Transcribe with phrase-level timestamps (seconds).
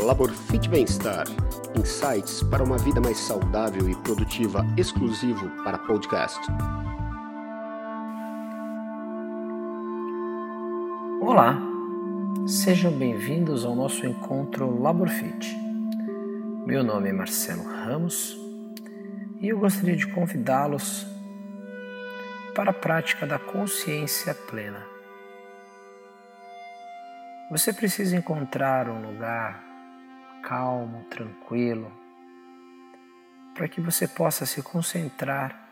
[0.00, 1.26] Labor Fit Bem-Estar.
[1.78, 6.40] Insights para uma vida mais saudável e produtiva, exclusivo para podcast.
[11.20, 11.60] Olá,
[12.46, 15.54] sejam bem-vindos ao nosso encontro Labor Fit.
[16.66, 18.38] Meu nome é Marcelo Ramos
[19.38, 21.06] e eu gostaria de convidá-los
[22.54, 24.82] para a prática da consciência plena.
[27.50, 29.69] Você precisa encontrar um lugar
[30.42, 31.92] calmo, tranquilo,
[33.54, 35.68] para que você possa se concentrar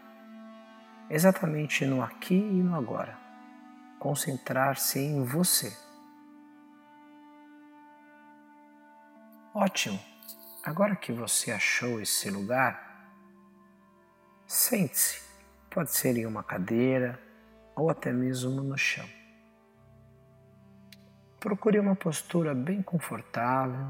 [1.10, 3.18] exatamente no aqui e no agora.
[3.98, 5.76] Concentrar-se em você.
[9.54, 9.98] Ótimo!
[10.62, 13.10] Agora que você achou esse lugar,
[14.46, 15.22] sente-se.
[15.70, 17.18] Pode ser em uma cadeira
[17.74, 19.08] ou até mesmo no chão.
[21.40, 23.88] Procure uma postura bem confortável.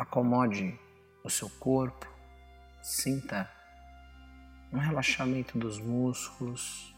[0.00, 0.80] Acomode
[1.22, 2.08] o seu corpo,
[2.82, 3.46] sinta
[4.72, 6.96] um relaxamento dos músculos,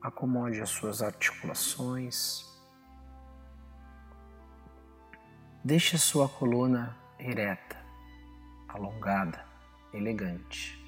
[0.00, 2.46] acomode as suas articulações.
[5.64, 7.76] Deixe a sua coluna ereta,
[8.68, 9.44] alongada,
[9.92, 10.80] elegante.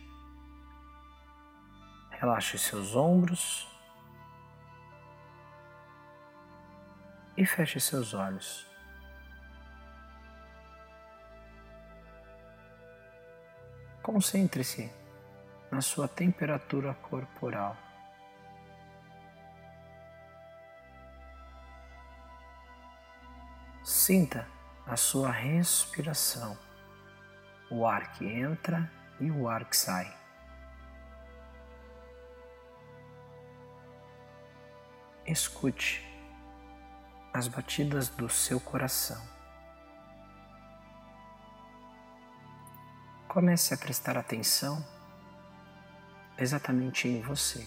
[2.12, 3.68] Relaxe seus ombros
[7.36, 8.69] e feche seus olhos.
[14.02, 14.90] Concentre-se
[15.70, 17.76] na sua temperatura corporal.
[23.84, 24.46] Sinta
[24.86, 26.56] a sua respiração,
[27.70, 28.90] o ar que entra
[29.20, 30.12] e o ar que sai.
[35.26, 36.04] Escute
[37.32, 39.39] as batidas do seu coração.
[43.30, 44.84] Comece a prestar atenção
[46.36, 47.64] exatamente em você,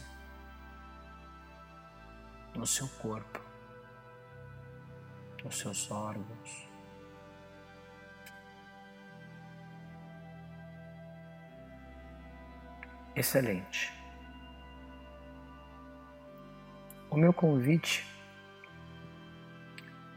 [2.54, 3.40] no seu corpo,
[5.42, 6.68] nos seus órgãos.
[13.16, 13.94] Excelente.
[17.10, 18.06] O meu convite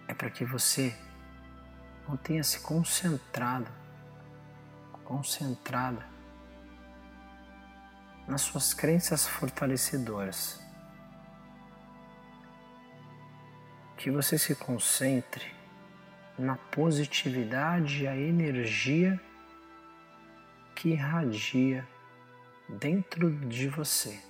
[0.08, 0.92] é para que você
[2.08, 3.85] mantenha-se concentrado,
[5.06, 6.04] concentrada
[8.26, 10.60] nas suas crenças fortalecedoras.
[13.96, 15.54] Que você se concentre
[16.38, 19.18] na positividade e a energia
[20.74, 21.86] que irradia
[22.68, 24.20] dentro de você.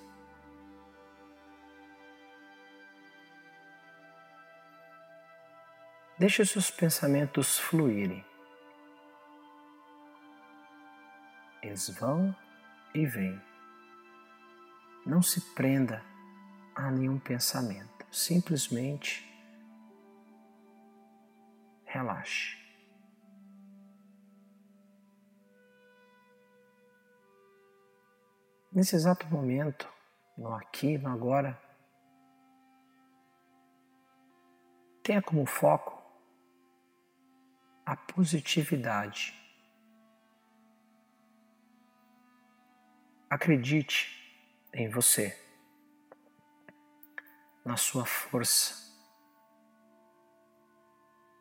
[6.18, 8.24] Deixe seus pensamentos fluírem.
[11.66, 12.34] Eles vão
[12.94, 13.42] e vêm.
[15.04, 16.00] Não se prenda
[16.76, 18.06] a nenhum pensamento.
[18.12, 19.24] Simplesmente
[21.84, 22.56] relaxe.
[28.72, 29.88] Nesse exato momento,
[30.38, 31.60] no aqui, no agora,
[35.02, 36.00] tenha como foco
[37.84, 39.45] a positividade.
[43.28, 44.08] Acredite
[44.72, 45.36] em você,
[47.64, 48.74] na sua força,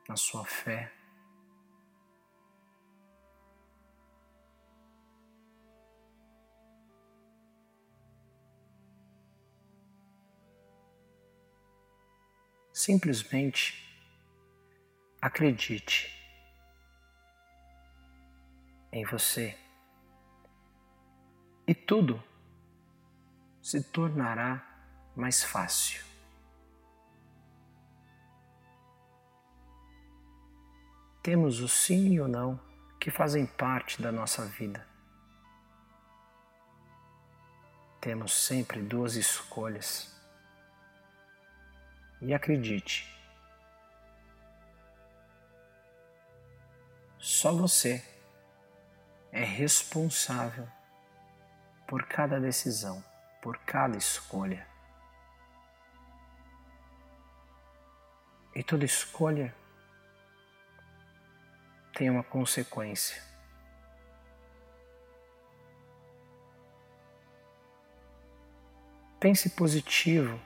[0.10, 0.92] na sua fé.
[12.74, 13.86] Simplesmente
[15.22, 16.12] acredite
[18.92, 19.65] em você.
[21.68, 22.24] E tudo
[23.62, 24.64] se tornará
[25.16, 26.04] mais fácil.
[31.24, 32.60] Temos o sim e o não
[33.00, 34.88] que fazem parte da nossa vida.
[38.00, 40.16] Temos sempre duas escolhas.
[42.22, 43.12] E acredite,
[47.18, 48.04] só você
[49.32, 50.75] é responsável
[51.88, 53.04] por cada decisão,
[53.42, 54.68] por cada escolha.
[58.56, 59.54] E toda escolha
[61.94, 63.22] tem uma consequência.
[69.20, 70.40] Pense positivo.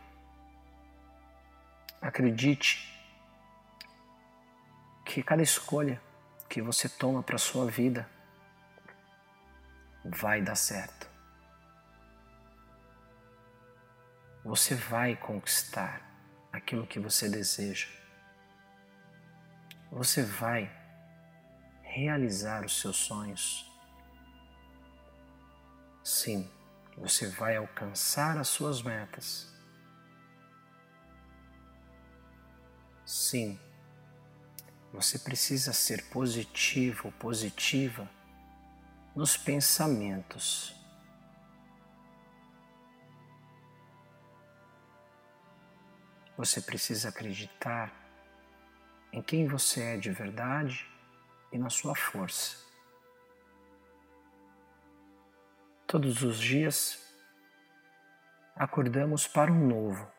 [2.02, 2.98] Acredite
[5.04, 6.02] que cada escolha
[6.48, 8.10] que você toma para sua vida
[10.06, 11.09] vai dar certo.
[14.50, 16.02] Você vai conquistar
[16.52, 17.88] aquilo que você deseja.
[19.92, 20.76] Você vai
[21.84, 23.72] realizar os seus sonhos.
[26.04, 26.50] Sim,
[26.98, 29.54] você vai alcançar as suas metas.
[33.06, 33.60] Sim,
[34.92, 38.10] você precisa ser positivo, positiva
[39.16, 40.79] nos pensamentos.
[46.40, 47.92] Você precisa acreditar
[49.12, 50.90] em quem você é de verdade
[51.52, 52.56] e na sua força.
[55.86, 57.14] Todos os dias
[58.56, 60.10] acordamos para um novo,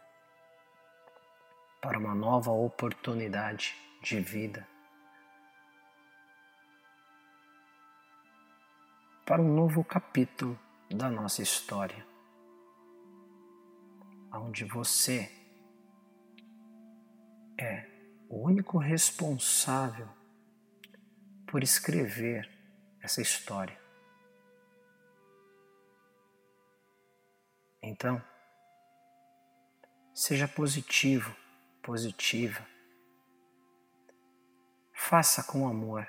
[1.81, 4.69] para uma nova oportunidade de vida,
[9.25, 12.07] para um novo capítulo da nossa história,
[14.31, 15.40] onde você
[17.61, 17.87] é
[18.29, 20.09] o único responsável
[21.47, 22.49] por escrever
[23.03, 23.79] essa história.
[27.83, 28.23] Então,
[30.15, 31.35] seja positivo,
[31.83, 32.67] positiva.
[34.93, 36.07] Faça com amor,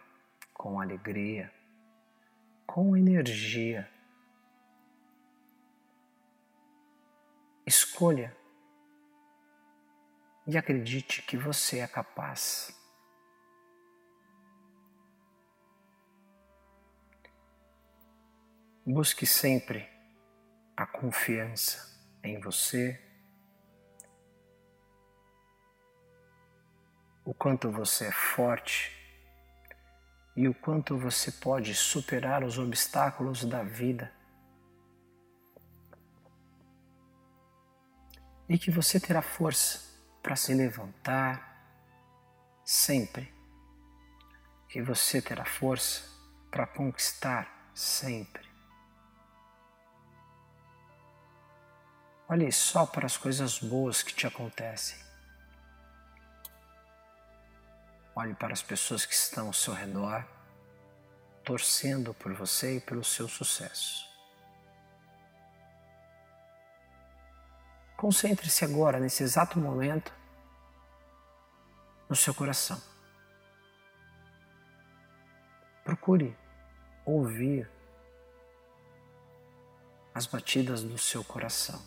[0.54, 1.52] com alegria,
[2.68, 3.90] com energia.
[7.66, 8.36] Escolha
[10.52, 12.78] e acredite que você é capaz.
[18.86, 19.88] Busque sempre
[20.76, 21.90] a confiança
[22.22, 23.00] em você,
[27.24, 28.92] o quanto você é forte
[30.36, 34.12] e o quanto você pode superar os obstáculos da vida.
[38.50, 39.91] E que você terá força
[40.22, 41.52] para se levantar
[42.64, 43.34] sempre.
[44.70, 46.04] Que você terá força
[46.50, 48.50] para conquistar sempre.
[52.28, 54.98] Olhe só para as coisas boas que te acontecem.
[58.16, 60.26] Olhe para as pessoas que estão ao seu redor,
[61.44, 64.11] torcendo por você e pelo seu sucesso.
[68.02, 70.12] Concentre-se agora, nesse exato momento,
[72.10, 72.82] no seu coração.
[75.84, 76.36] Procure
[77.06, 77.70] ouvir
[80.16, 81.80] as batidas do seu coração.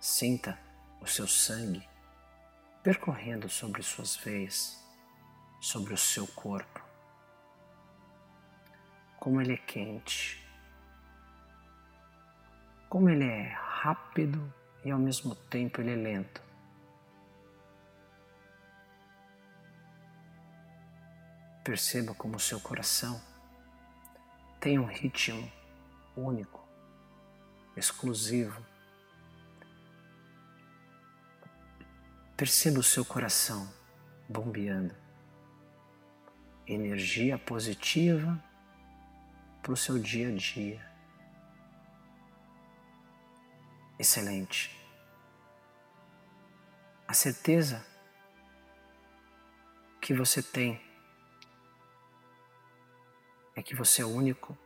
[0.00, 0.58] Sinta
[1.02, 1.86] o seu sangue
[2.82, 4.82] percorrendo sobre suas veias,
[5.60, 6.80] sobre o seu corpo.
[9.18, 10.42] Como ele é quente,
[12.88, 16.42] como ele é rápido e ao mesmo tempo ele é lento.
[21.64, 23.20] Perceba como o seu coração
[24.58, 25.50] tem um ritmo
[26.16, 26.66] único,
[27.76, 28.64] exclusivo.
[32.36, 33.70] Perceba o seu coração
[34.28, 34.94] bombeando
[36.66, 38.42] energia positiva
[39.62, 40.89] para o seu dia a dia.
[44.00, 44.74] Excelente.
[47.06, 47.86] A certeza
[50.00, 50.80] que você tem
[53.54, 54.56] é que você é o único,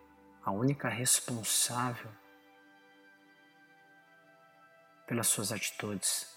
[0.45, 2.11] a única responsável
[5.05, 6.33] pelas suas atitudes,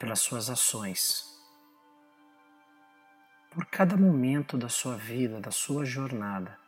[0.00, 1.24] pelas suas ações,
[3.52, 6.58] por cada momento da sua vida, da sua jornada.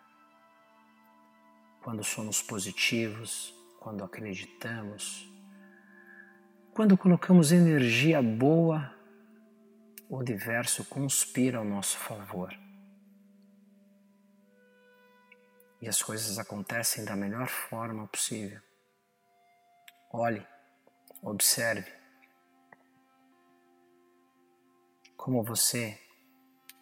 [1.83, 5.27] Quando somos positivos, quando acreditamos,
[6.75, 8.95] quando colocamos energia boa,
[10.09, 12.57] o universo conspira ao nosso favor.
[15.81, 18.61] E as coisas acontecem da melhor forma possível.
[20.13, 20.47] Olhe,
[21.23, 21.93] observe
[25.17, 26.01] como você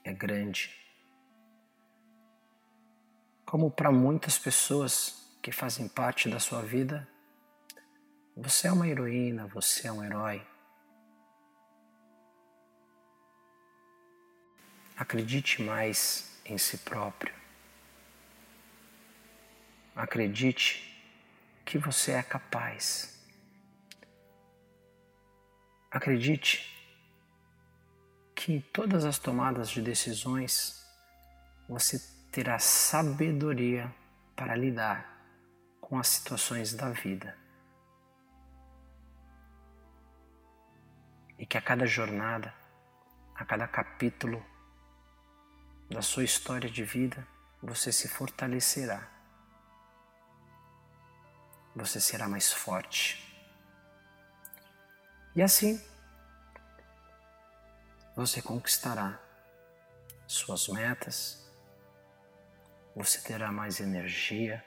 [0.04, 0.70] é grande.
[3.44, 7.08] Como para muitas pessoas que fazem parte da sua vida,
[8.36, 10.44] você é uma heroína, você é um herói.
[14.96, 17.32] Acredite mais em si próprio.
[19.94, 21.00] Acredite
[21.64, 23.24] que você é capaz.
[25.92, 26.76] Acredite
[28.34, 30.84] que em todas as tomadas de decisões
[31.68, 32.00] você
[32.32, 33.94] terá sabedoria
[34.34, 35.15] para lidar
[35.86, 37.38] com as situações da vida.
[41.38, 42.52] E que a cada jornada,
[43.36, 44.44] a cada capítulo
[45.88, 47.24] da sua história de vida,
[47.62, 49.08] você se fortalecerá.
[51.76, 53.22] Você será mais forte.
[55.36, 55.80] E assim,
[58.16, 59.20] você conquistará
[60.26, 61.48] suas metas,
[62.96, 64.64] você terá mais energia,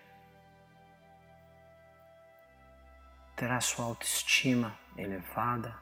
[3.39, 5.73] terá sua autoestima elevada,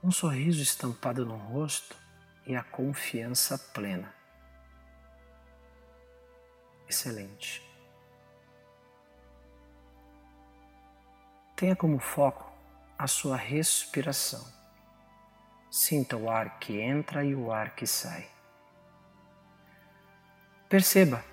[0.00, 1.96] um sorriso estampado no rosto
[2.46, 4.14] e a confiança plena.
[6.88, 7.68] Excelente.
[11.56, 12.48] Tenha como foco
[12.96, 14.46] a sua respiração.
[15.68, 18.30] Sinta o ar que entra e o ar que sai.
[20.68, 21.24] Perceba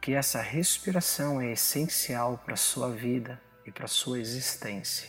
[0.00, 5.08] que essa respiração é essencial para a sua vida e para sua existência.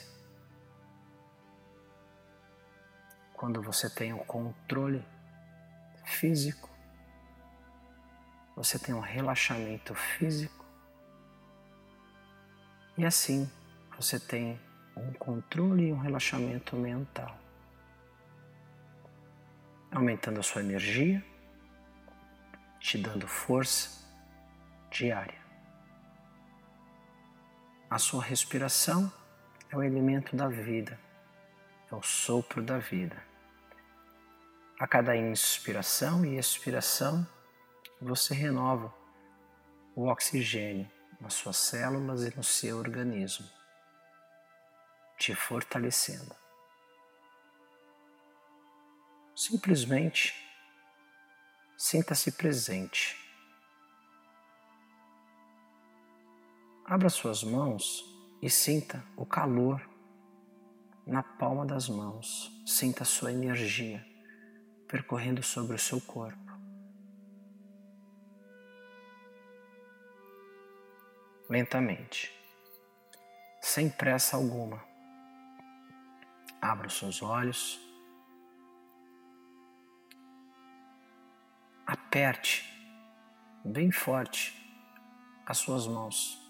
[3.33, 5.03] Quando você tem o controle
[6.05, 6.69] físico,
[8.55, 10.63] você tem um relaxamento físico
[12.95, 13.51] e assim
[13.97, 14.61] você tem
[14.95, 17.35] um controle e um relaxamento mental
[19.91, 21.21] aumentando a sua energia,
[22.79, 24.07] te dando força
[24.91, 25.40] diária.
[27.91, 29.11] A sua respiração
[29.69, 30.97] é o elemento da vida,
[31.91, 33.21] é o sopro da vida.
[34.79, 37.27] A cada inspiração e expiração,
[38.01, 38.95] você renova
[39.93, 43.45] o oxigênio nas suas células e no seu organismo,
[45.19, 46.33] te fortalecendo.
[49.35, 50.33] Simplesmente
[51.77, 53.20] sinta-se presente.
[56.91, 58.03] Abra suas mãos
[58.41, 59.81] e sinta o calor
[61.07, 62.51] na palma das mãos.
[62.65, 64.05] Sinta a sua energia
[64.89, 66.51] percorrendo sobre o seu corpo.
[71.49, 72.29] Lentamente,
[73.61, 74.83] sem pressa alguma,
[76.61, 77.79] abra os seus olhos
[81.87, 82.65] aperte
[83.63, 84.53] bem forte
[85.45, 86.40] as suas mãos,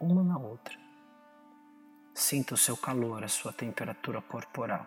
[0.00, 0.76] uma na outra.
[2.14, 4.86] Sinta o seu calor, a sua temperatura corporal.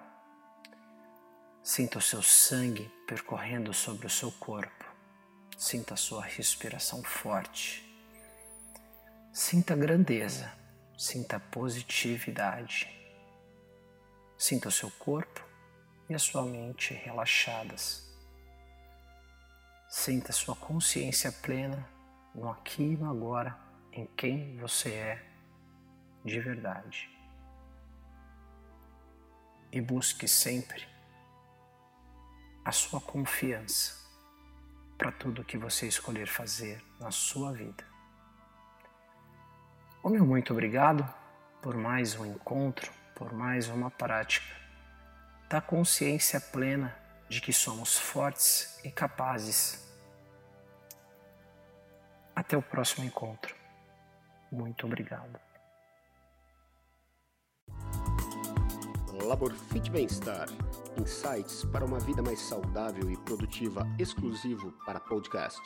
[1.62, 4.86] Sinta o seu sangue percorrendo sobre o seu corpo.
[5.58, 7.82] Sinta a sua respiração forte.
[9.32, 10.52] Sinta a grandeza,
[10.98, 12.90] sinta a positividade.
[14.38, 15.42] Sinta o seu corpo
[16.10, 18.04] e a sua mente relaxadas
[19.96, 21.88] Sinta sua consciência plena
[22.34, 23.56] no aqui e no agora,
[23.96, 25.26] em quem você é
[26.26, 27.10] de verdade.
[29.72, 30.88] E busque sempre
[32.66, 34.02] a sua confiança
[34.98, 37.84] para tudo que você escolher fazer na sua vida.
[40.02, 41.08] O meu muito obrigado
[41.62, 44.54] por mais um encontro, por mais uma prática
[45.50, 46.98] da consciência plena
[47.30, 49.84] de que somos fortes e capazes
[52.36, 53.63] até o próximo encontro.
[54.54, 55.40] Muito obrigado.
[59.24, 60.48] Labor Fit Bem-Estar.
[61.00, 65.60] Insights para uma vida mais saudável e produtiva exclusivo para podcast.